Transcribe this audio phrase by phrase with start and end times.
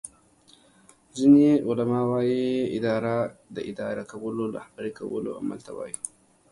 [1.17, 2.45] ځینی علما وایې
[2.77, 3.17] اداره
[3.55, 5.95] داداره کولو او رهبری کولو عمل ته وایي